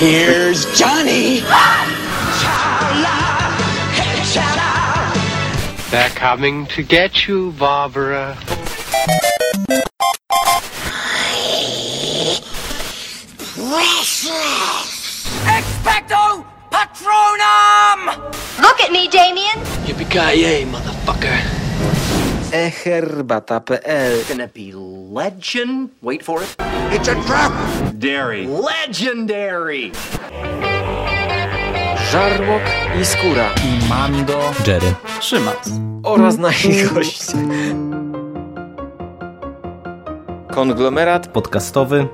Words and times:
Here's 0.00 0.64
Johnny. 0.78 1.40
They're 5.90 6.08
coming 6.16 6.64
to 6.68 6.82
get 6.82 7.28
you, 7.28 7.52
Barbara. 7.58 8.34
Expecto 15.44 16.46
Patronum! 16.70 18.16
Look 18.58 18.80
at 18.80 18.90
me, 18.90 19.06
Damien. 19.06 19.58
Yippee-ki-yay, 19.84 20.64
motherfucker. 20.64 21.36
eherbata.pl 22.52 23.74
uh, 23.84 24.22
Gonna 24.26 24.48
be 24.48 24.72
legend. 24.72 25.90
Wait 26.00 26.24
for 26.24 26.42
it. 26.42 26.56
It's 26.90 27.08
a 27.08 27.14
trap! 27.26 27.79
Dairy. 28.00 28.48
Legendary. 28.48 29.90
Żarłok 32.12 32.62
i 33.00 33.04
Skóra 33.04 33.46
i 33.64 33.88
Mando, 33.88 34.38
Jerry, 34.66 34.94
Szymas. 35.20 35.70
oraz 36.02 36.38
nasi 36.38 36.84
goście. 36.94 37.38
Konglomerat 40.50 41.26
podcastowy. 41.26 42.06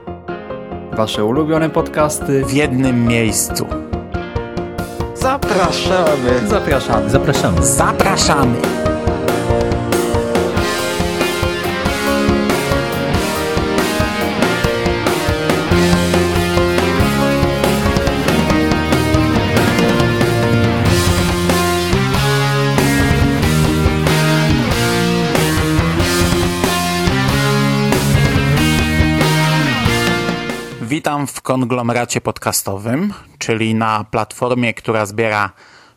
Wasze 0.93 1.25
ulubione 1.25 1.71
podcasty 1.71 2.45
w 2.45 2.53
jednym 2.53 3.05
miejscu. 3.05 3.67
zapraszamy. 5.15 6.49
Zapraszamy. 6.49 7.11
Zapraszamy. 7.11 7.67
Zapraszamy. 7.67 8.57
Witam 30.89 31.27
w 31.27 31.43
konglomeracie 31.43 32.21
podcastowym, 32.21 33.15
czyli 33.39 33.75
na 33.75 34.05
platformie, 34.05 34.75
która 34.75 35.07
zbiera 35.07 35.51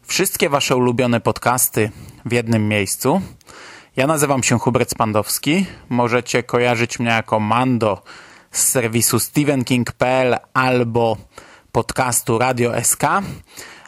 wszystkie 0.03 0.49
Wasze 0.49 0.75
ulubione 0.75 1.21
podcasty 1.21 1.91
w 2.25 2.33
jednym 2.33 2.67
miejscu. 2.67 3.21
Ja 3.95 4.07
nazywam 4.07 4.43
się 4.43 4.59
Hubert 4.59 4.91
Spandowski. 4.91 5.65
Możecie 5.89 6.43
kojarzyć 6.43 6.99
mnie 6.99 7.09
jako 7.09 7.39
Mando 7.39 8.03
z 8.51 8.63
serwisu 8.63 9.19
stevenking.pl 9.19 10.37
albo 10.53 11.17
podcastu 11.71 12.37
Radio 12.37 12.83
SK. 12.83 13.03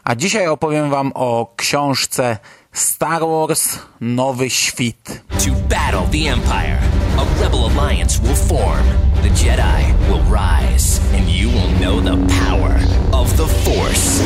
A 0.03 0.15
dzisiaj 0.15 0.47
opowiem 0.47 0.89
Wam 0.89 1.11
o 1.15 1.53
książce 1.55 2.37
Star 2.71 3.21
Wars 3.21 3.79
Nowy 4.01 4.49
Świt. 4.49 5.21
To 5.29 5.51
battle 5.69 6.19
the 6.19 6.31
Empire, 6.33 6.79
a 7.17 7.41
rebel 7.43 7.79
alliance 7.79 8.19
will 8.19 8.35
form. 8.35 9.10
The 9.21 9.29
Jedi 9.29 9.81
will 10.09 10.23
rise, 10.23 10.99
and 11.13 11.29
you 11.29 11.49
will 11.49 11.69
know 11.79 12.01
the 12.01 12.17
power 12.45 12.73
of 13.13 13.37
the 13.37 13.47
Force. 13.47 14.21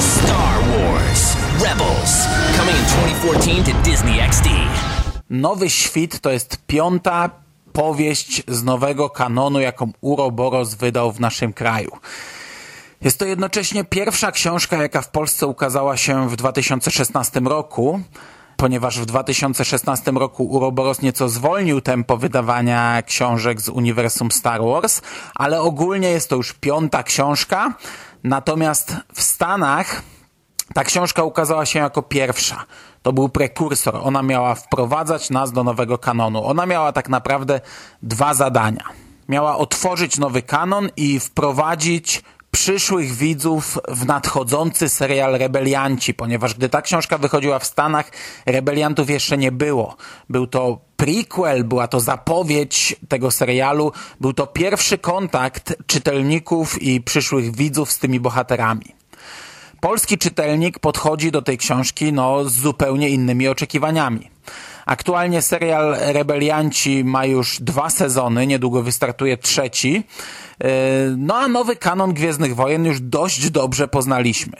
Star 0.00 0.54
Wars 0.72 1.36
Rebels, 1.62 2.26
coming 2.56 2.74
in 2.74 2.84
2014 2.84 3.64
to 3.64 3.90
Disney 3.90 4.20
XD. 4.20 4.48
Nowy 5.30 5.70
Świt 5.70 6.20
to 6.20 6.30
jest 6.30 6.66
piąta 6.66 7.30
powieść 7.72 8.42
z 8.48 8.62
nowego 8.62 9.10
kanonu, 9.10 9.60
jaką 9.60 9.92
Uroboros 10.00 10.74
wydał 10.74 11.12
w 11.12 11.20
naszym 11.20 11.52
kraju. 11.52 11.90
Jest 13.00 13.18
to 13.18 13.24
jednocześnie 13.24 13.84
pierwsza 13.84 14.32
książka, 14.32 14.76
jaka 14.76 15.02
w 15.02 15.10
Polsce 15.10 15.46
ukazała 15.46 15.96
się 15.96 16.28
w 16.28 16.36
2016 16.36 17.40
roku, 17.40 18.00
ponieważ 18.58 19.00
w 19.00 19.06
2016 19.06 20.10
roku 20.10 20.44
Uroboros 20.44 21.02
nieco 21.02 21.28
zwolnił 21.28 21.80
tempo 21.80 22.16
wydawania 22.16 23.02
książek 23.02 23.60
z 23.60 23.68
uniwersum 23.68 24.30
Star 24.30 24.60
Wars, 24.62 25.00
ale 25.34 25.60
ogólnie 25.60 26.08
jest 26.08 26.30
to 26.30 26.36
już 26.36 26.52
piąta 26.52 27.02
książka, 27.02 27.74
natomiast 28.24 28.96
w 29.14 29.22
Stanach 29.22 30.02
ta 30.74 30.84
książka 30.84 31.22
ukazała 31.22 31.66
się 31.66 31.78
jako 31.78 32.02
pierwsza. 32.02 32.64
To 33.02 33.12
był 33.12 33.28
prekursor. 33.28 33.96
Ona 34.02 34.22
miała 34.22 34.54
wprowadzać 34.54 35.30
nas 35.30 35.52
do 35.52 35.64
nowego 35.64 35.98
kanonu. 35.98 36.46
Ona 36.46 36.66
miała 36.66 36.92
tak 36.92 37.08
naprawdę 37.08 37.60
dwa 38.02 38.34
zadania. 38.34 38.84
Miała 39.28 39.56
otworzyć 39.56 40.18
nowy 40.18 40.42
kanon 40.42 40.88
i 40.96 41.20
wprowadzić 41.20 42.22
przyszłych 42.68 43.12
widzów 43.12 43.78
w 43.88 44.06
nadchodzący 44.06 44.88
serial 44.88 45.38
Rebelianci, 45.38 46.14
ponieważ 46.14 46.54
gdy 46.54 46.68
ta 46.68 46.82
książka 46.82 47.18
wychodziła 47.18 47.58
w 47.58 47.64
Stanach, 47.66 48.10
Rebeliantów 48.46 49.10
jeszcze 49.10 49.38
nie 49.38 49.52
było. 49.52 49.96
Był 50.28 50.46
to 50.46 50.78
prequel, 50.96 51.64
była 51.64 51.88
to 51.88 52.00
zapowiedź 52.00 52.96
tego 53.08 53.30
serialu, 53.30 53.92
był 54.20 54.32
to 54.32 54.46
pierwszy 54.46 54.98
kontakt 54.98 55.76
czytelników 55.86 56.82
i 56.82 57.00
przyszłych 57.00 57.56
widzów 57.56 57.92
z 57.92 57.98
tymi 57.98 58.20
bohaterami. 58.20 58.94
Polski 59.80 60.18
czytelnik 60.18 60.78
podchodzi 60.78 61.30
do 61.30 61.42
tej 61.42 61.58
książki 61.58 62.12
no, 62.12 62.44
z 62.44 62.52
zupełnie 62.52 63.08
innymi 63.08 63.48
oczekiwaniami. 63.48 64.30
Aktualnie 64.86 65.42
serial 65.42 65.96
Rebelianci 65.98 67.04
ma 67.04 67.24
już 67.24 67.60
dwa 67.60 67.90
sezony, 67.90 68.46
niedługo 68.46 68.82
wystartuje 68.82 69.36
trzeci. 69.36 70.04
Yy, 70.60 70.68
No 71.16 71.36
a 71.36 71.48
nowy 71.48 71.76
kanon 71.76 72.14
Gwiezdnych 72.14 72.54
Wojen 72.54 72.84
już 72.84 73.00
dość 73.00 73.50
dobrze 73.50 73.88
poznaliśmy. 73.88 74.56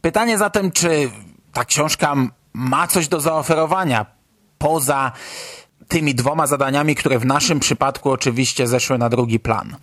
Pytanie 0.00 0.38
zatem, 0.38 0.72
czy 0.72 1.10
ta 1.52 1.64
książka 1.64 2.14
ma 2.52 2.86
coś 2.86 3.08
do 3.08 3.20
zaoferowania 3.20 4.06
poza 4.58 5.12
tymi 5.88 6.14
dwoma 6.14 6.46
zadaniami, 6.46 6.94
które 6.94 7.18
w 7.18 7.26
naszym 7.26 7.60
przypadku 7.60 8.10
oczywiście 8.10 8.66
zeszły 8.66 8.98
na 8.98 9.08
drugi 9.08 9.40
plan. 9.40 9.76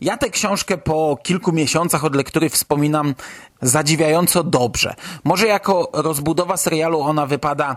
Ja 0.00 0.16
tę 0.16 0.30
książkę 0.30 0.78
po 0.78 1.18
kilku 1.22 1.52
miesiącach 1.52 2.04
od 2.04 2.14
lektury 2.14 2.48
wspominam 2.48 3.14
zadziwiająco 3.62 4.44
dobrze. 4.44 4.94
Może 5.24 5.46
jako 5.46 5.90
rozbudowa 5.92 6.56
serialu 6.56 7.00
ona 7.00 7.26
wypada 7.26 7.76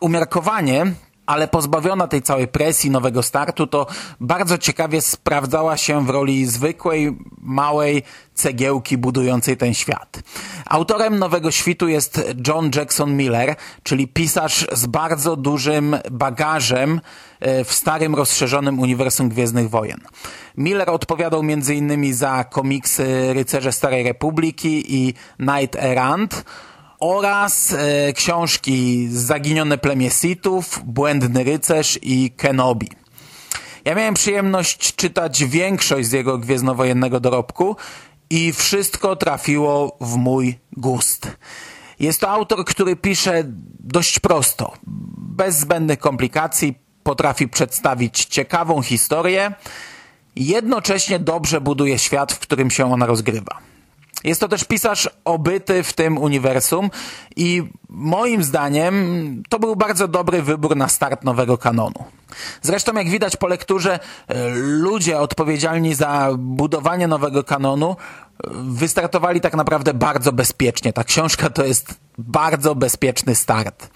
umiarkowanie, 0.00 0.86
ale 1.28 1.48
pozbawiona 1.48 2.06
tej 2.08 2.22
całej 2.22 2.48
presji 2.48 2.90
nowego 2.90 3.22
startu, 3.22 3.66
to 3.66 3.86
bardzo 4.20 4.58
ciekawie 4.58 5.00
sprawdzała 5.00 5.76
się 5.76 6.06
w 6.06 6.10
roli 6.10 6.46
zwykłej, 6.46 7.18
małej 7.38 8.02
cegiełki 8.34 8.98
budującej 8.98 9.56
ten 9.56 9.74
świat. 9.74 10.22
Autorem 10.66 11.18
Nowego 11.18 11.50
Świtu 11.50 11.88
jest 11.88 12.34
John 12.46 12.70
Jackson 12.74 13.16
Miller, 13.16 13.56
czyli 13.82 14.08
pisarz 14.08 14.66
z 14.72 14.86
bardzo 14.86 15.36
dużym 15.36 15.96
bagażem 16.10 17.00
e, 17.40 17.64
w 17.64 17.72
starym, 17.72 18.14
rozszerzonym 18.14 18.78
uniwersum 18.78 19.28
Gwiezdnych 19.28 19.70
Wojen. 19.70 20.00
Miller 20.56 20.90
odpowiadał 20.90 21.40
m.in. 21.40 22.14
za 22.14 22.44
komiksy 22.44 23.32
Rycerze 23.34 23.72
Starej 23.72 24.04
Republiki 24.04 24.94
i 24.94 25.14
Night 25.38 25.76
Errant, 25.76 26.44
oraz 27.00 27.72
e, 27.72 28.12
książki 28.12 29.08
Zaginione 29.10 29.78
plemię 29.78 30.10
Sithów, 30.10 30.80
Błędny 30.84 31.44
rycerz 31.44 31.98
i 32.02 32.30
Kenobi. 32.36 32.88
Ja 33.84 33.94
miałem 33.94 34.14
przyjemność 34.14 34.96
czytać 34.96 35.44
większość 35.44 36.08
z 36.08 36.12
jego 36.12 36.38
gwiezdnowojennego 36.38 37.20
dorobku 37.20 37.76
i 38.30 38.52
wszystko 38.52 39.16
trafiło 39.16 39.96
w 40.00 40.16
mój 40.16 40.58
gust. 40.72 41.36
Jest 42.00 42.20
to 42.20 42.28
autor, 42.28 42.64
który 42.64 42.96
pisze 42.96 43.42
dość 43.80 44.18
prosto, 44.18 44.72
bez 45.16 45.58
zbędnych 45.58 45.98
komplikacji, 45.98 46.78
potrafi 47.02 47.48
przedstawić 47.48 48.24
ciekawą 48.24 48.82
historię, 48.82 49.52
jednocześnie 50.36 51.18
dobrze 51.18 51.60
buduje 51.60 51.98
świat, 51.98 52.32
w 52.32 52.38
którym 52.38 52.70
się 52.70 52.92
ona 52.92 53.06
rozgrywa. 53.06 53.67
Jest 54.24 54.40
to 54.40 54.48
też 54.48 54.64
pisarz 54.64 55.10
obyty 55.24 55.82
w 55.82 55.92
tym 55.92 56.18
uniwersum 56.18 56.90
i 57.36 57.62
moim 57.88 58.44
zdaniem 58.44 58.94
to 59.48 59.58
był 59.58 59.76
bardzo 59.76 60.08
dobry 60.08 60.42
wybór 60.42 60.76
na 60.76 60.88
start 60.88 61.24
nowego 61.24 61.58
kanonu. 61.58 62.04
Zresztą 62.62 62.94
jak 62.94 63.08
widać 63.10 63.36
po 63.36 63.46
lekturze, 63.46 63.98
e, 64.28 64.48
ludzie 64.54 65.20
odpowiedzialni 65.20 65.94
za 65.94 66.28
budowanie 66.38 67.08
nowego 67.08 67.44
kanonu 67.44 67.90
e, 67.90 68.50
wystartowali 68.52 69.40
tak 69.40 69.54
naprawdę 69.54 69.94
bardzo 69.94 70.32
bezpiecznie. 70.32 70.92
Ta 70.92 71.04
książka 71.04 71.50
to 71.50 71.64
jest 71.64 71.94
bardzo 72.18 72.74
bezpieczny 72.74 73.34
start. 73.34 73.90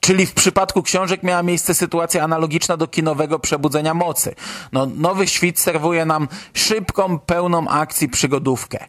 Czyli 0.00 0.26
w 0.26 0.34
przypadku 0.34 0.82
książek 0.82 1.22
miała 1.22 1.42
miejsce 1.42 1.74
sytuacja 1.74 2.24
analogiczna 2.24 2.76
do 2.76 2.86
kinowego 2.86 3.38
przebudzenia 3.38 3.94
mocy. 3.94 4.34
No, 4.72 4.86
nowy 4.86 5.26
świt 5.26 5.60
serwuje 5.60 6.04
nam 6.04 6.28
szybką, 6.54 7.18
pełną 7.18 7.68
akcji 7.68 8.08
przygodówkę. 8.08 8.86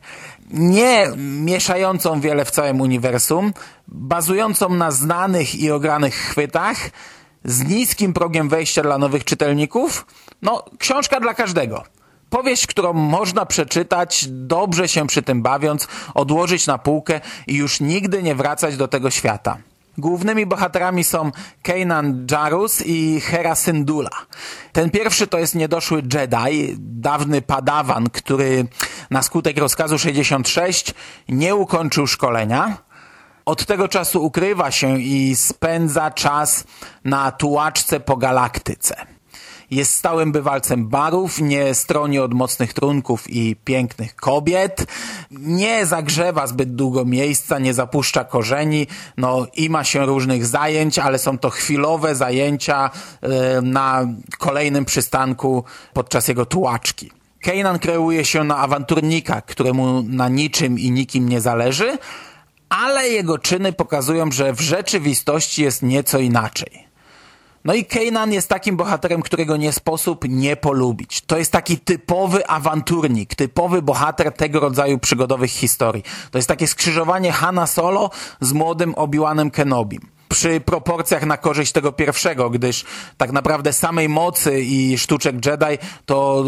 Nie 0.50 1.12
mieszającą 1.18 2.22
wiele 2.22 2.46
w 2.46 2.51
całym 2.51 2.81
uniwersum, 2.81 3.54
bazującą 3.88 4.69
na 4.69 4.92
znanych 4.92 5.56
i 5.56 5.72
ogranych 5.72 6.16
chwytach, 6.16 6.78
z 7.44 7.63
niskim 7.63 8.13
progiem 8.13 8.50
wejścia 8.50 8.81
dla 8.81 8.98
nowych 8.98 9.24
czytelników. 9.24 10.06
No, 10.42 10.66
książka 10.80 11.19
dla 11.19 11.34
każdego. 11.34 11.84
Powieść, 12.30 12.68
którą 12.68 12.94
można 12.94 13.46
przeczytać, 13.46 14.25
dobrze 14.30 14.88
się 14.88 15.07
przy 15.07 15.22
tym 15.22 15.42
bawiąc, 15.42 15.88
odłożyć 16.13 16.68
na 16.68 16.78
półkę 16.78 17.22
i 17.48 17.56
już 17.56 17.80
nigdy 17.80 18.24
nie 18.24 18.36
wracać 18.36 18.78
do 18.78 18.88
tego 18.88 19.10
świata. 19.10 19.57
Głównymi 20.00 20.46
bohaterami 20.46 21.04
są 21.04 21.31
Kanan 21.63 22.28
Jarus 22.31 22.84
i 22.86 23.22
Hera 23.22 23.56
Syndulla. 23.56 24.10
Ten 24.72 24.90
pierwszy 24.90 25.28
to 25.28 25.40
jest 25.40 25.56
niedoszły 25.56 26.04
Jedi, 26.13 26.75
dawny 26.78 27.42
padawan, 27.42 28.10
który 28.10 28.68
na 29.10 29.22
skutek 29.22 29.57
rozkazu 29.57 30.00
66 30.00 30.94
nie 31.30 31.56
ukończył 31.56 32.07
szkolenia. 32.07 32.78
Od 33.46 33.66
tego 33.66 33.88
czasu 33.88 34.25
ukrywa 34.25 34.72
się 34.72 35.00
i 35.00 35.36
spędza 35.36 36.12
czas 36.12 36.63
na 37.06 37.31
tułaczce 37.31 38.00
po 38.00 38.18
galaktyce. 38.18 39.19
Jest 39.71 39.95
stałym 39.95 40.31
bywalcem 40.31 40.88
barów, 40.88 41.42
nie 41.42 41.74
stroni 41.74 42.19
od 42.19 42.33
mocnych 42.33 42.74
trunków 42.74 43.30
i 43.30 43.56
pięknych 43.56 44.16
kobiet, 44.16 44.86
nie 45.31 45.86
zagrzewa 45.86 46.48
zbyt 46.48 46.75
długo 46.75 47.06
miejsca, 47.06 47.60
nie 47.60 47.74
zapuszcza 47.74 48.24
korzeni, 48.24 48.88
no 49.18 49.48
i 49.56 49.69
ma 49.69 49.83
się 49.83 50.06
różnych 50.06 50.45
zajęć, 50.45 51.00
ale 51.00 51.19
są 51.19 51.38
to 51.38 51.50
chwilowe 51.50 52.16
zajęcia 52.16 52.89
e, 53.21 53.62
na 53.62 54.07
kolejnym 54.38 54.86
przystanku 54.86 55.63
podczas 55.94 56.27
jego 56.27 56.45
tułaczki. 56.45 57.12
Kanan 57.42 57.80
kreuje 57.80 58.25
się 58.25 58.44
na 58.44 58.57
awanturnika, 58.57 59.42
któremu 59.42 60.04
na 60.04 60.30
niczym 60.30 60.80
i 60.80 60.92
nikim 60.92 61.30
nie 61.30 61.42
zależy, 61.42 61.98
ale 62.69 63.10
jego 63.10 63.38
czyny 63.38 63.74
pokazują, 63.74 64.31
że 64.31 64.54
w 64.54 64.62
rzeczywistości 64.62 65.63
jest 65.63 65.81
nieco 65.81 66.19
inaczej. 66.19 66.88
No 67.69 67.75
i 67.75 67.86
Kanan 67.86 68.33
jest 68.33 68.50
takim 68.50 68.77
bohaterem, 68.77 69.21
którego 69.21 69.57
nie 69.57 69.71
sposób 69.71 70.25
nie 70.30 70.56
polubić. 70.56 71.21
To 71.21 71.38
jest 71.38 71.51
taki 71.51 71.77
typowy 71.77 72.48
awanturnik, 72.48 73.36
typowy 73.36 73.81
bohater 73.81 74.33
tego 74.33 74.60
rodzaju 74.60 75.00
przygodowych 75.00 75.51
historii. 75.51 76.04
To 76.31 76.38
jest 76.38 76.48
takie 76.48 76.68
skrzyżowanie 76.68 77.31
Hanna 77.31 77.68
Solo 77.68 78.10
z 78.42 78.54
młodym 78.54 78.94
Obi-Wanem 78.94 79.51
Kenobim 79.51 80.01
przy 80.30 80.62
proporcjach 80.62 81.25
na 81.25 81.38
korzyść 81.38 81.71
tego 81.71 81.92
pierwszego, 81.92 82.50
gdyż 82.50 82.86
tak 83.18 83.31
naprawdę 83.31 83.74
samej 83.74 84.10
mocy 84.10 84.62
i 84.62 84.98
sztuczek 84.98 85.45
Jedi 85.45 85.77
to, 86.06 86.45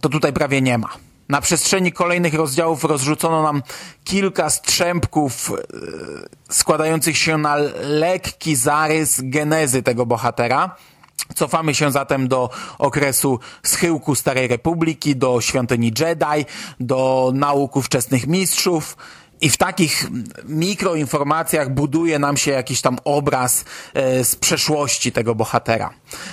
to 0.00 0.08
tutaj 0.08 0.32
prawie 0.32 0.62
nie 0.62 0.78
ma. 0.78 0.88
Na 1.28 1.40
przestrzeni 1.40 1.92
kolejnych 1.92 2.34
rozdziałów 2.34 2.84
rozrzucono 2.84 3.42
nam 3.42 3.62
kilka 4.04 4.50
strzępków 4.50 5.50
e, 5.50 6.54
składających 6.54 7.18
się 7.18 7.38
na 7.38 7.56
lekki 7.82 8.56
zarys 8.56 9.20
genezy 9.24 9.82
tego 9.82 10.06
bohatera. 10.06 10.76
Cofamy 11.34 11.74
się 11.74 11.92
zatem 11.92 12.28
do 12.28 12.50
okresu 12.78 13.40
schyłku 13.62 14.14
Starej 14.14 14.48
Republiki, 14.48 15.16
do 15.16 15.40
świątyni 15.40 15.92
Jedi, 15.98 16.44
do 16.80 17.30
nauk 17.34 17.76
ówczesnych 17.76 18.26
mistrzów, 18.26 18.96
i 19.40 19.50
w 19.50 19.56
takich 19.56 20.08
mikroinformacjach 20.44 21.70
buduje 21.70 22.18
nam 22.18 22.36
się 22.36 22.50
jakiś 22.50 22.80
tam 22.80 22.98
obraz 23.04 23.64
e, 23.94 24.24
z 24.24 24.36
przeszłości 24.36 25.12
tego 25.12 25.34
bohatera. 25.34 25.90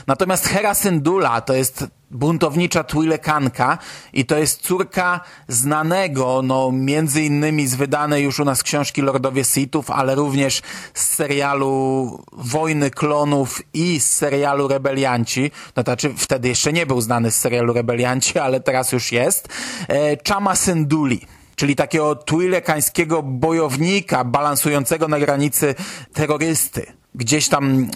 Natomiast 0.07 0.47
Hera 0.47 0.73
Syndulla 0.73 1.41
to 1.41 1.53
jest 1.53 1.85
buntownicza 2.11 2.83
Twilekanka 2.83 3.77
i 4.13 4.25
to 4.25 4.37
jest 4.37 4.61
córka 4.61 5.19
znanego, 5.47 6.41
no 6.43 6.71
między 6.71 7.21
innymi 7.21 7.67
z 7.67 7.75
wydanej 7.75 8.23
już 8.23 8.39
u 8.39 8.45
nas 8.45 8.63
książki 8.63 9.01
Lordowie 9.01 9.43
Sithów, 9.43 9.91
ale 9.91 10.15
również 10.15 10.61
z 10.93 11.07
serialu 11.07 12.23
Wojny 12.31 12.91
Klonów 12.91 13.61
i 13.73 13.99
z 13.99 14.09
serialu 14.09 14.67
Rebelianci, 14.67 15.51
no 15.75 15.83
to 15.83 15.91
znaczy 15.91 16.13
wtedy 16.17 16.47
jeszcze 16.47 16.73
nie 16.73 16.85
był 16.85 17.01
znany 17.01 17.31
z 17.31 17.35
serialu 17.35 17.73
Rebelianci, 17.73 18.39
ale 18.39 18.59
teraz 18.59 18.91
już 18.91 19.11
jest, 19.11 19.47
e, 19.89 20.17
Chama 20.27 20.55
Synduli 20.55 21.27
czyli 21.63 21.75
takiego 21.75 22.15
twilekańskiego 22.15 23.23
bojownika 23.23 24.23
balansującego 24.23 25.07
na 25.07 25.19
granicy 25.19 25.75
terrorysty 26.13 26.85
gdzieś 27.15 27.49
tam 27.49 27.87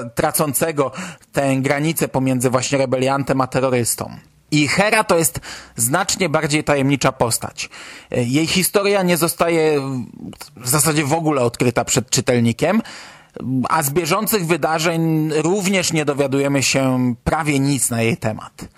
e, 0.00 0.10
tracącego 0.14 0.92
tę 1.32 1.56
granicę 1.56 2.08
pomiędzy 2.08 2.50
właśnie 2.50 2.78
rebeliantem 2.78 3.40
a 3.40 3.46
terrorystą. 3.46 4.16
I 4.50 4.68
Hera 4.68 5.04
to 5.04 5.18
jest 5.18 5.40
znacznie 5.76 6.28
bardziej 6.28 6.64
tajemnicza 6.64 7.12
postać. 7.12 7.70
E, 8.10 8.22
jej 8.22 8.46
historia 8.46 9.02
nie 9.02 9.16
zostaje 9.16 9.80
w 10.56 10.68
zasadzie 10.68 11.04
w 11.04 11.12
ogóle 11.12 11.42
odkryta 11.42 11.84
przed 11.84 12.10
czytelnikiem, 12.10 12.82
a 13.68 13.82
z 13.82 13.90
bieżących 13.90 14.46
wydarzeń 14.46 15.30
również 15.34 15.92
nie 15.92 16.04
dowiadujemy 16.04 16.62
się 16.62 17.14
prawie 17.24 17.58
nic 17.58 17.90
na 17.90 18.02
jej 18.02 18.16
temat. 18.16 18.68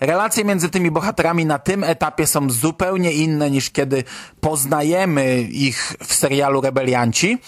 Relacje 0.00 0.44
między 0.44 0.68
tymi 0.68 0.90
bohaterami 0.90 1.46
na 1.46 1.58
tym 1.58 1.84
etapie 1.84 2.26
są 2.26 2.50
zupełnie 2.50 3.12
inne 3.12 3.50
niż 3.50 3.70
kiedy 3.70 4.04
poznajemy 4.40 5.42
ich 5.42 5.96
w 6.04 6.14
serialu 6.14 6.60
Rebelianci. 6.60 7.38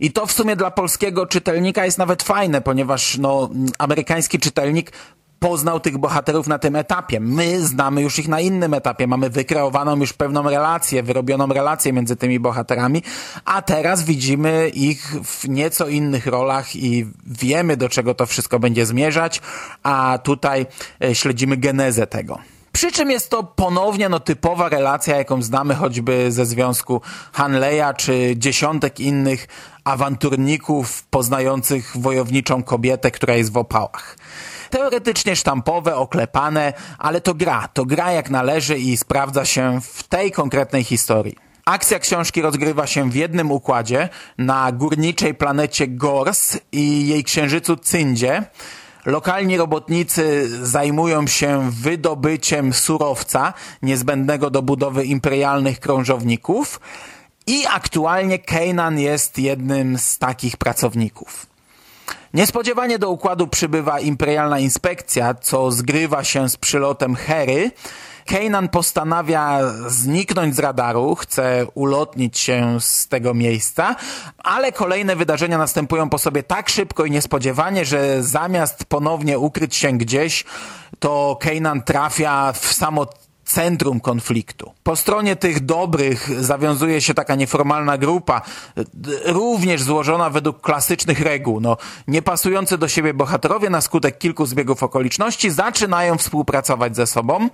I 0.00 0.12
to 0.12 0.26
w 0.26 0.32
sumie 0.32 0.56
dla 0.56 0.70
polskiego 0.70 1.26
czytelnika 1.26 1.84
jest 1.84 1.98
nawet 1.98 2.22
fajne, 2.22 2.60
ponieważ 2.60 3.18
no, 3.18 3.50
amerykański 3.78 4.38
czytelnik 4.38 4.92
poznał 5.46 5.80
tych 5.80 5.98
bohaterów 5.98 6.46
na 6.46 6.58
tym 6.58 6.76
etapie. 6.76 7.20
My 7.20 7.66
znamy 7.66 8.02
już 8.02 8.18
ich 8.18 8.28
na 8.28 8.40
innym 8.40 8.74
etapie, 8.74 9.06
mamy 9.06 9.30
wykreowaną 9.30 9.96
już 9.96 10.12
pewną 10.12 10.42
relację, 10.42 11.02
wyrobioną 11.02 11.46
relację 11.46 11.92
między 11.92 12.16
tymi 12.16 12.40
bohaterami, 12.40 13.02
a 13.44 13.62
teraz 13.62 14.04
widzimy 14.04 14.68
ich 14.68 15.14
w 15.24 15.48
nieco 15.48 15.88
innych 15.88 16.26
rolach 16.26 16.76
i 16.76 17.06
wiemy, 17.26 17.76
do 17.76 17.88
czego 17.88 18.14
to 18.14 18.26
wszystko 18.26 18.58
będzie 18.58 18.86
zmierzać, 18.86 19.40
a 19.82 20.18
tutaj 20.22 20.66
e, 21.04 21.14
śledzimy 21.14 21.56
genezę 21.56 22.06
tego. 22.06 22.38
Przy 22.72 22.92
czym 22.92 23.10
jest 23.10 23.30
to 23.30 23.44
ponownie 23.44 24.08
no, 24.08 24.20
typowa 24.20 24.68
relacja, 24.68 25.16
jaką 25.16 25.42
znamy 25.42 25.74
choćby 25.74 26.32
ze 26.32 26.46
związku 26.46 27.00
Hanleya 27.32 27.94
czy 27.96 28.34
dziesiątek 28.36 29.00
innych 29.00 29.48
awanturników 29.84 31.02
poznających 31.02 31.92
wojowniczą 31.96 32.62
kobietę, 32.62 33.10
która 33.10 33.34
jest 33.34 33.52
w 33.52 33.56
opałach. 33.56 34.16
Teoretycznie 34.70 35.36
sztampowe, 35.36 35.96
oklepane, 35.96 36.72
ale 36.98 37.20
to 37.20 37.34
gra. 37.34 37.68
To 37.68 37.84
gra 37.84 38.12
jak 38.12 38.30
należy 38.30 38.78
i 38.78 38.96
sprawdza 38.96 39.44
się 39.44 39.80
w 39.80 40.02
tej 40.02 40.32
konkretnej 40.32 40.84
historii. 40.84 41.36
Akcja 41.64 41.98
książki 41.98 42.42
rozgrywa 42.42 42.86
się 42.86 43.10
w 43.10 43.14
jednym 43.14 43.50
układzie 43.50 44.08
na 44.38 44.72
górniczej 44.72 45.34
planecie 45.34 45.88
Gors 45.88 46.58
i 46.72 47.06
jej 47.06 47.24
księżycu 47.24 47.76
Cyndzie. 47.76 48.42
Lokalni 49.06 49.56
robotnicy 49.56 50.48
zajmują 50.66 51.26
się 51.26 51.70
wydobyciem 51.70 52.72
surowca 52.72 53.52
niezbędnego 53.82 54.50
do 54.50 54.62
budowy 54.62 55.04
imperialnych 55.04 55.80
krążowników 55.80 56.80
i 57.46 57.66
aktualnie 57.66 58.38
Kanan 58.38 58.98
jest 58.98 59.38
jednym 59.38 59.98
z 59.98 60.18
takich 60.18 60.56
pracowników. 60.56 61.55
Niespodziewanie 62.34 62.98
do 62.98 63.10
układu 63.10 63.48
przybywa 63.48 64.00
imperialna 64.00 64.58
inspekcja, 64.58 65.34
co 65.34 65.70
zgrywa 65.70 66.24
się 66.24 66.48
z 66.48 66.56
przylotem 66.56 67.14
Hery. 67.14 67.70
Kanan 68.26 68.68
postanawia 68.68 69.60
zniknąć 69.86 70.56
z 70.56 70.58
radaru, 70.58 71.14
chce 71.14 71.66
ulotnić 71.74 72.38
się 72.38 72.78
z 72.80 73.08
tego 73.08 73.34
miejsca, 73.34 73.96
ale 74.38 74.72
kolejne 74.72 75.16
wydarzenia 75.16 75.58
następują 75.58 76.10
po 76.10 76.18
sobie 76.18 76.42
tak 76.42 76.68
szybko 76.68 77.04
i 77.04 77.10
niespodziewanie, 77.10 77.84
że 77.84 78.22
zamiast 78.22 78.84
ponownie 78.84 79.38
ukryć 79.38 79.76
się 79.76 79.92
gdzieś, 79.92 80.44
to 80.98 81.38
Kanan 81.40 81.82
trafia 81.82 82.52
w 82.52 82.72
samo 82.72 83.06
centrum 83.46 84.00
konfliktu. 84.00 84.72
Po 84.82 84.96
stronie 84.96 85.36
tych 85.36 85.64
dobrych 85.64 86.44
zawiązuje 86.44 87.00
się 87.00 87.14
taka 87.14 87.34
nieformalna 87.34 87.98
grupa, 87.98 88.42
również 89.24 89.82
złożona 89.82 90.30
według 90.30 90.60
klasycznych 90.60 91.20
reguł. 91.20 91.60
No, 91.60 91.76
niepasujące 92.08 92.78
do 92.78 92.88
siebie 92.88 93.14
bohaterowie 93.14 93.70
na 93.70 93.80
skutek 93.80 94.18
kilku 94.18 94.46
zbiegów 94.46 94.82
okoliczności 94.82 95.50
zaczynają 95.50 96.18
współpracować 96.18 96.96
ze 96.96 97.06
sobą. 97.06 97.48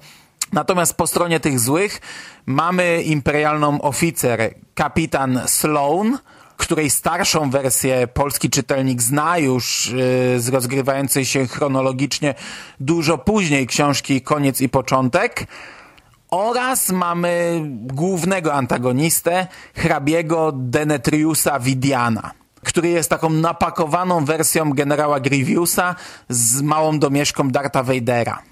Natomiast 0.53 0.95
po 0.95 1.07
stronie 1.07 1.41
tych 1.41 1.61
złych 1.61 2.01
mamy 2.47 3.03
imperialną 3.03 3.81
oficer, 3.81 4.55
kapitan 4.75 5.41
Sloan, 5.47 6.19
której 6.57 6.91
starszą 6.91 7.51
wersję 7.51 8.07
polski 8.07 8.51
czytelnik 8.51 9.03
zna 9.03 9.39
już 9.39 9.87
yy, 10.35 10.41
z 10.41 10.49
rozgrywającej 10.49 11.25
się 11.25 11.47
chronologicznie 11.47 12.35
dużo 12.81 13.19
później 13.19 13.67
książki 13.67 14.21
Koniec 14.21 14.61
i 14.61 14.69
Początek. 14.69 15.47
Oraz 16.33 16.91
mamy 16.91 17.61
głównego 17.71 18.55
antagonistę, 18.55 19.47
hrabiego 19.75 20.53
Denetriusa 20.55 21.61
Vidiana, 21.61 22.31
który 22.65 22.89
jest 22.89 23.11
taką 23.11 23.31
napakowaną 23.31 24.25
wersją 24.25 24.73
generała 24.73 25.21
Grievousa 25.21 25.95
z 26.29 26.63
małą 26.63 26.99
domieszką 26.99 27.51
Darta 27.51 27.83
Vadera. 27.83 28.43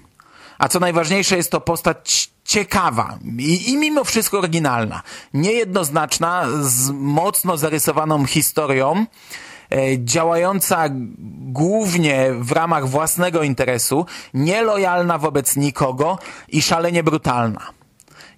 A 0.57 0.67
co 0.67 0.79
najważniejsze, 0.79 1.37
jest 1.37 1.51
to 1.51 1.61
postać 1.61 2.29
ciekawa 2.45 3.17
i, 3.37 3.71
i 3.71 3.77
mimo 3.77 4.03
wszystko 4.03 4.37
oryginalna. 4.37 5.01
Niejednoznaczna, 5.33 6.45
z 6.61 6.89
mocno 6.91 7.57
zarysowaną 7.57 8.25
historią, 8.25 9.05
działająca 9.97 10.85
głównie 11.39 12.27
w 12.39 12.51
ramach 12.51 12.87
własnego 12.87 13.43
interesu, 13.43 14.05
nielojalna 14.33 15.17
wobec 15.17 15.55
nikogo 15.55 16.19
i 16.47 16.61
szalenie 16.61 17.03
brutalna. 17.03 17.67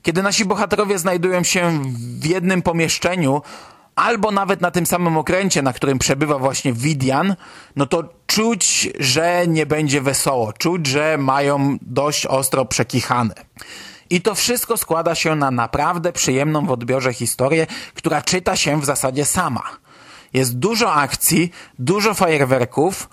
Kiedy 0.02 0.24
nasi 0.24 0.46
bohaterowie 0.46 1.00
znajdują 1.00 1.44
się 1.44 1.82
w 2.20 2.26
jednym 2.26 2.62
pomieszczeniu, 2.62 3.42
albo 3.96 4.32
nawet 4.32 4.62
na 4.62 4.72
tym 4.72 4.86
samym 4.86 5.18
okręcie, 5.18 5.62
na 5.62 5.74
którym 5.74 6.00
przebywa 6.00 6.38
właśnie 6.38 6.74
Widian, 6.74 7.36
no 7.76 7.86
to 7.86 8.04
czuć, 8.28 8.90
że 9.00 9.48
nie 9.48 9.66
będzie 9.66 10.02
wesoło, 10.02 10.54
czuć, 10.54 10.88
że 10.88 11.18
mają 11.18 11.78
dość 11.82 12.26
ostro 12.26 12.66
przekichane. 12.66 13.36
I 14.10 14.22
to 14.22 14.36
wszystko 14.36 14.78
składa 14.78 15.16
się 15.16 15.36
na 15.36 15.52
naprawdę 15.52 16.14
przyjemną 16.14 16.66
w 16.66 16.72
odbiorze 16.72 17.14
historię, 17.14 17.68
która 17.94 18.22
czyta 18.22 18.56
się 18.56 18.82
w 18.82 18.86
zasadzie 18.86 19.26
sama. 19.26 19.64
Jest 20.34 20.58
dużo 20.58 20.94
akcji, 20.94 21.52
dużo 21.80 22.14
fajerwerków, 22.14 23.10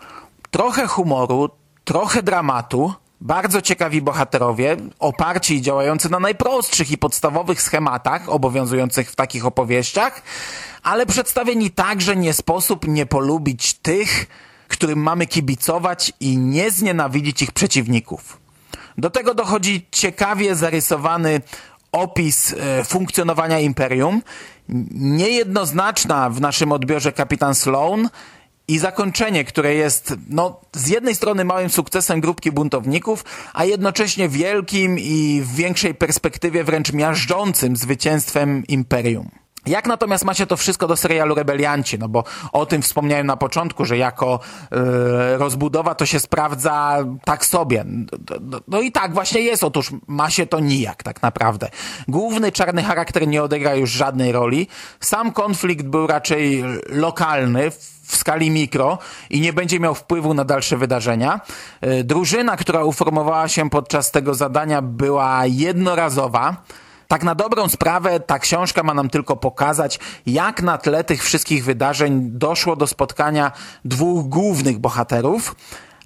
trochę 0.50 0.86
humoru, 0.86 1.50
trochę 1.84 2.22
dramatu, 2.22 2.94
bardzo 3.20 3.62
ciekawi 3.62 4.02
bohaterowie, 4.02 4.76
oparci 4.98 5.54
i 5.54 5.62
działający 5.62 6.10
na 6.10 6.20
najprostszych 6.20 6.90
i 6.90 6.98
podstawowych 6.98 7.62
schematach 7.62 8.28
obowiązujących 8.28 9.10
w 9.10 9.16
takich 9.16 9.46
opowieściach, 9.46 10.22
ale 10.82 11.06
przedstawieni 11.06 11.70
tak, 11.70 12.00
że 12.00 12.16
nie 12.16 12.34
sposób 12.34 12.88
nie 12.88 13.06
polubić 13.06 13.74
tych, 13.74 14.26
którym 14.68 14.98
mamy 14.98 15.26
kibicować 15.26 16.12
i 16.20 16.38
nie 16.38 16.70
znienawidzić 16.70 17.42
ich 17.42 17.52
przeciwników. 17.52 18.40
Do 18.98 19.10
tego 19.10 19.34
dochodzi 19.34 19.86
ciekawie 19.90 20.54
zarysowany 20.54 21.40
opis 21.92 22.52
e, 22.52 22.84
funkcjonowania 22.84 23.58
imperium, 23.58 24.22
niejednoznaczna 24.94 26.30
w 26.30 26.40
naszym 26.40 26.72
odbiorze 26.72 27.12
kapitan 27.12 27.54
Sloan 27.54 28.08
i 28.68 28.78
zakończenie, 28.78 29.44
które 29.44 29.74
jest 29.74 30.14
no, 30.28 30.60
z 30.72 30.88
jednej 30.88 31.14
strony 31.14 31.44
małym 31.44 31.70
sukcesem 31.70 32.20
grupki 32.20 32.52
buntowników, 32.52 33.24
a 33.52 33.64
jednocześnie 33.64 34.28
wielkim 34.28 34.98
i 34.98 35.42
w 35.44 35.54
większej 35.54 35.94
perspektywie 35.94 36.64
wręcz 36.64 36.92
miażdżącym 36.92 37.76
zwycięstwem 37.76 38.66
imperium. 38.66 39.39
Jak 39.66 39.86
natomiast 39.86 40.24
macie 40.24 40.46
to 40.46 40.56
wszystko 40.56 40.86
do 40.86 40.96
serialu 40.96 41.34
Rebelianci? 41.34 41.98
No 41.98 42.08
bo 42.08 42.24
o 42.52 42.66
tym 42.66 42.82
wspomniałem 42.82 43.26
na 43.26 43.36
początku, 43.36 43.84
że 43.84 43.98
jako 43.98 44.40
yy, 44.70 44.78
rozbudowa 45.38 45.94
to 45.94 46.06
się 46.06 46.20
sprawdza 46.20 46.96
tak 47.24 47.46
sobie. 47.46 47.84
No, 48.40 48.60
no, 48.68 48.80
i 48.80 48.92
tak 48.92 49.14
właśnie 49.14 49.40
jest. 49.40 49.64
Otóż 49.64 49.90
ma 50.06 50.30
się 50.30 50.46
to 50.46 50.60
nijak 50.60 51.02
tak 51.02 51.22
naprawdę. 51.22 51.68
Główny 52.08 52.52
czarny 52.52 52.82
charakter 52.82 53.28
nie 53.28 53.42
odegra 53.42 53.74
już 53.74 53.90
żadnej 53.90 54.32
roli. 54.32 54.68
Sam 55.00 55.32
konflikt 55.32 55.86
był 55.86 56.06
raczej 56.06 56.64
lokalny, 56.88 57.70
w 58.10 58.16
skali 58.16 58.50
mikro 58.50 58.98
i 59.30 59.40
nie 59.40 59.52
będzie 59.52 59.80
miał 59.80 59.94
wpływu 59.94 60.34
na 60.34 60.44
dalsze 60.44 60.76
wydarzenia. 60.76 61.40
Drużyna, 62.04 62.56
która 62.56 62.84
uformowała 62.84 63.48
się 63.48 63.70
podczas 63.70 64.10
tego 64.10 64.34
zadania 64.34 64.82
była 64.82 65.46
jednorazowa. 65.46 66.56
Tak 67.10 67.24
na 67.24 67.34
dobrą 67.34 67.68
sprawę 67.68 68.20
ta 68.20 68.38
książka 68.38 68.82
ma 68.82 68.94
nam 68.94 69.10
tylko 69.10 69.36
pokazać, 69.36 69.98
jak 70.26 70.62
na 70.62 70.78
tle 70.78 71.04
tych 71.04 71.24
wszystkich 71.24 71.64
wydarzeń 71.64 72.30
doszło 72.32 72.76
do 72.76 72.86
spotkania 72.86 73.52
dwóch 73.84 74.28
głównych 74.28 74.78
bohaterów, 74.78 75.56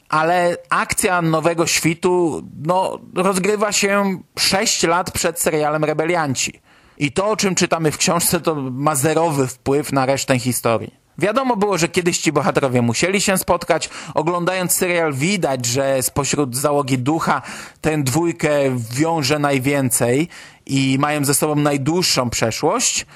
ale 0.08 0.56
akcja 0.70 1.22
Nowego 1.22 1.66
Świtu 1.66 2.42
no, 2.66 2.98
rozgrywa 3.14 3.72
się 3.72 4.18
6 4.38 4.82
lat 4.82 5.10
przed 5.10 5.40
serialem 5.40 5.84
Rebelianci. 5.84 6.60
I 6.98 7.12
to, 7.12 7.30
o 7.30 7.36
czym 7.36 7.54
czytamy 7.54 7.90
w 7.90 7.98
książce, 7.98 8.40
to 8.40 8.54
ma 8.54 8.94
zerowy 8.94 9.46
wpływ 9.46 9.92
na 9.92 10.06
resztę 10.06 10.38
historii. 10.38 11.04
Wiadomo 11.18 11.56
było, 11.56 11.78
że 11.78 11.88
kiedyś 11.88 12.18
ci 12.18 12.32
bohaterowie 12.32 12.82
musieli 12.82 13.20
się 13.20 13.38
spotkać. 13.38 13.90
Oglądając 14.14 14.72
serial 14.72 15.12
widać, 15.12 15.66
że 15.66 16.02
spośród 16.02 16.56
załogi 16.56 16.98
ducha 16.98 17.42
ten 17.80 18.04
dwójkę 18.04 18.50
wiąże 18.90 19.38
najwięcej 19.38 20.28
i 20.66 20.96
mają 20.98 21.24
ze 21.24 21.34
sobą 21.34 21.54
najdłuższą 21.54 22.30
przeszłość. 22.30 23.06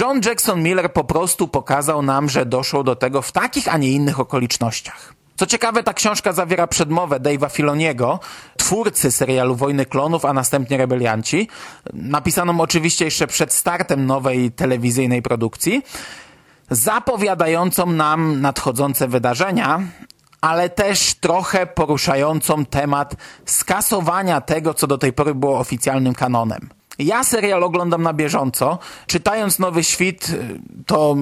John 0.00 0.20
Jackson 0.24 0.62
Miller 0.62 0.92
po 0.92 1.04
prostu 1.04 1.48
pokazał 1.48 2.02
nam, 2.02 2.28
że 2.28 2.46
doszło 2.46 2.84
do 2.84 2.96
tego 2.96 3.22
w 3.22 3.32
takich, 3.32 3.74
a 3.74 3.76
nie 3.76 3.90
innych 3.90 4.20
okolicznościach. 4.20 5.14
Co 5.36 5.46
ciekawe, 5.46 5.82
ta 5.82 5.94
książka 5.94 6.32
zawiera 6.32 6.66
przedmowę 6.66 7.20
Dave'a 7.20 7.50
Filoniego, 7.50 8.20
twórcy 8.56 9.12
serialu 9.12 9.56
Wojny 9.56 9.86
Klonów, 9.86 10.24
a 10.24 10.32
następnie 10.32 10.76
Rebelianci, 10.76 11.48
napisaną 11.92 12.60
oczywiście 12.60 13.04
jeszcze 13.04 13.26
przed 13.26 13.52
startem 13.52 14.06
nowej 14.06 14.52
telewizyjnej 14.52 15.22
produkcji 15.22 15.82
zapowiadającą 16.70 17.86
nam 17.86 18.40
nadchodzące 18.40 19.08
wydarzenia, 19.08 19.82
ale 20.40 20.70
też 20.70 21.14
trochę 21.14 21.66
poruszającą 21.66 22.64
temat 22.64 23.14
skasowania 23.44 24.40
tego, 24.40 24.74
co 24.74 24.86
do 24.86 24.98
tej 24.98 25.12
pory 25.12 25.34
było 25.34 25.58
oficjalnym 25.58 26.14
kanonem. 26.14 26.68
Ja 26.98 27.24
serial 27.24 27.64
oglądam 27.64 28.02
na 28.02 28.12
bieżąco. 28.12 28.78
Czytając 29.06 29.58
Nowy 29.58 29.84
Świt, 29.84 30.36
to 30.86 31.16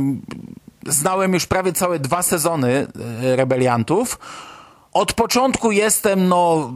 znałem 0.86 1.34
już 1.34 1.46
prawie 1.46 1.72
całe 1.72 1.98
dwa 1.98 2.22
sezony 2.22 2.86
e, 3.22 3.36
Rebeliantów. 3.36 4.18
Od 4.92 5.12
początku 5.12 5.72
jestem, 5.72 6.28
no, 6.28 6.72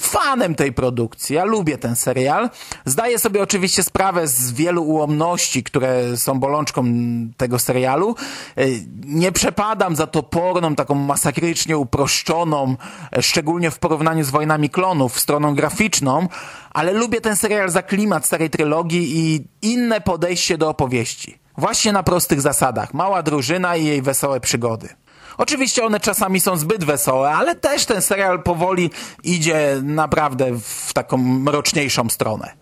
fanem 0.00 0.54
tej 0.54 0.72
produkcji. 0.72 1.36
Ja 1.36 1.44
lubię 1.44 1.78
ten 1.78 1.96
serial. 1.96 2.50
Zdaję 2.84 3.18
sobie 3.18 3.42
oczywiście 3.42 3.82
sprawę 3.82 4.28
z 4.28 4.52
wielu 4.52 4.82
ułomności, 4.84 5.62
które 5.62 6.16
są 6.16 6.40
bolączką 6.40 6.84
tego 7.36 7.58
serialu. 7.58 8.14
E, 8.56 8.64
nie 9.04 9.32
przepadam 9.32 9.96
za 9.96 10.06
toporną, 10.06 10.74
taką 10.74 10.94
masakrycznie 10.94 11.78
uproszczoną, 11.78 12.76
e, 13.16 13.22
szczególnie 13.22 13.70
w 13.70 13.78
porównaniu 13.78 14.24
z 14.24 14.30
Wojnami 14.30 14.70
Klonów, 14.70 15.20
stroną 15.20 15.54
graficzną, 15.54 16.28
ale 16.70 16.92
lubię 16.92 17.20
ten 17.20 17.36
serial 17.36 17.70
za 17.70 17.82
klimat 17.82 18.26
starej 18.26 18.50
trylogii 18.50 19.18
i 19.18 19.44
inne 19.62 20.00
podejście 20.00 20.58
do 20.58 20.68
opowieści. 20.68 21.38
Właśnie 21.58 21.92
na 21.92 22.02
prostych 22.02 22.40
zasadach. 22.40 22.94
Mała 22.94 23.22
drużyna 23.22 23.76
i 23.76 23.84
jej 23.84 24.02
wesołe 24.02 24.40
przygody. 24.40 24.88
Oczywiście 25.38 25.84
one 25.84 26.00
czasami 26.00 26.40
są 26.40 26.56
zbyt 26.56 26.84
wesołe, 26.84 27.30
ale 27.30 27.54
też 27.54 27.86
ten 27.86 28.02
serial 28.02 28.42
powoli 28.42 28.90
idzie 29.22 29.80
naprawdę 29.82 30.58
w 30.60 30.92
taką 30.92 31.16
mroczniejszą 31.16 32.08
stronę. 32.08 32.52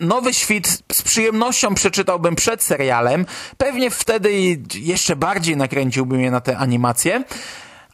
Nowy 0.00 0.34
Świt 0.34 0.82
z 0.92 1.02
przyjemnością 1.02 1.74
przeczytałbym 1.74 2.34
przed 2.36 2.62
serialem. 2.62 3.26
Pewnie 3.56 3.90
wtedy 3.90 4.32
jeszcze 4.74 5.16
bardziej 5.16 5.56
nakręciłbym 5.56 6.20
je 6.20 6.30
na 6.30 6.40
tę 6.40 6.58
animację. 6.58 7.24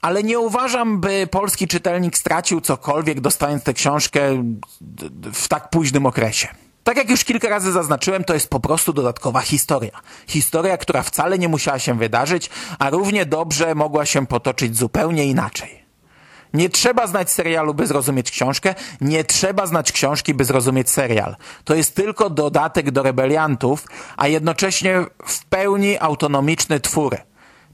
Ale 0.01 0.23
nie 0.23 0.39
uważam, 0.39 1.01
by 1.01 1.27
polski 1.31 1.69
czytelnik 1.69 2.19
stracił 2.19 2.61
cokolwiek 2.61 3.21
dostając 3.21 3.63
tę 3.63 3.75
książkę 3.75 4.21
w 5.33 5.49
tak 5.49 5.71
późnym 5.71 6.07
okresie. 6.07 6.49
Tak 6.85 6.97
jak 6.97 7.11
już 7.11 7.25
kilka 7.25 7.49
razy 7.49 7.73
zaznaczyłem, 7.73 8.25
to 8.25 8.35
jest 8.35 8.51
po 8.51 8.61
prostu 8.61 8.93
dodatkowa 8.93 9.41
historia. 9.41 10.01
Historia, 10.27 10.77
która 10.77 11.03
wcale 11.03 11.39
nie 11.39 11.49
musiała 11.49 11.79
się 11.79 11.99
wydarzyć, 11.99 12.51
a 12.79 12.91
równie 12.91 13.27
dobrze 13.27 13.75
mogła 13.75 14.07
się 14.07 14.27
potoczyć 14.27 14.77
zupełnie 14.77 15.25
inaczej. 15.25 15.83
Nie 16.55 16.69
trzeba 16.69 17.07
znać 17.07 17.31
serialu, 17.31 17.75
by 17.75 17.87
zrozumieć 17.87 18.31
książkę, 18.31 18.75
nie 19.01 19.25
trzeba 19.25 19.67
znać 19.67 19.93
książki, 19.93 20.35
by 20.35 20.45
zrozumieć 20.45 20.91
serial. 20.91 21.37
To 21.65 21.75
jest 21.75 21.95
tylko 21.95 22.31
dodatek 22.31 22.91
do 22.91 23.03
rebeliantów, 23.03 23.87
a 24.17 24.29
jednocześnie 24.29 25.05
w 25.27 25.45
pełni 25.45 25.99
autonomiczny 25.99 26.81
twór. 26.81 27.17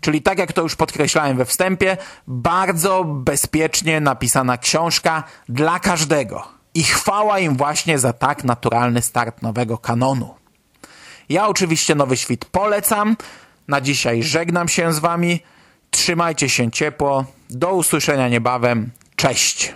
Czyli 0.01 0.23
tak 0.23 0.39
jak 0.39 0.53
to 0.53 0.63
już 0.63 0.77
podkreślałem 0.77 1.37
we 1.37 1.45
wstępie, 1.45 1.97
bardzo 2.27 3.05
bezpiecznie 3.05 4.01
napisana 4.01 4.59
książka 4.59 5.23
dla 5.49 5.81
każdego. 5.81 6.58
I 6.75 6.83
chwała 6.83 7.39
im 7.39 7.57
właśnie 7.57 7.99
za 7.99 8.13
tak 8.13 8.45
naturalny 8.45 9.03
start 9.03 9.43
nowego 9.43 9.79
kanonu. 9.79 10.35
Ja 11.29 11.49
oczywiście 11.49 11.95
Nowy 11.95 12.17
Świt 12.17 12.45
polecam. 12.45 13.17
Na 13.69 13.81
dzisiaj 13.81 14.23
żegnam 14.23 14.69
się 14.69 14.93
z 14.93 14.99
wami. 14.99 15.41
Trzymajcie 15.91 16.49
się 16.49 16.71
ciepło. 16.71 17.25
Do 17.51 17.73
usłyszenia 17.75 18.29
niebawem. 18.29 18.91
Cześć! 19.17 19.75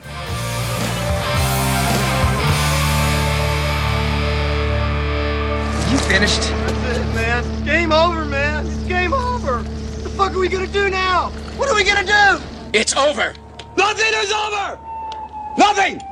You 5.93 5.99
finished? 5.99 6.41
That's 6.41 6.97
it, 6.99 7.15
man. 7.15 7.65
Game 7.65 7.93
over, 7.93 8.25
man. 8.25 8.67
It's 8.67 8.89
game 8.89 9.15
over. 9.15 9.63
What 9.63 10.03
the 10.03 10.11
fuck 10.11 10.33
are 10.33 10.41
we 10.41 10.49
gonna 10.49 10.67
do 10.67 10.89
now? 10.89 11.31
What 11.59 11.69
are 11.71 11.75
we 11.75 11.85
gonna 11.85 12.05
do? 12.05 12.43
It's 12.73 12.97
over. 12.97 13.35
Nothing 13.77 14.13
is 14.25 14.33
over! 14.33 14.79
Nothing! 15.59 16.12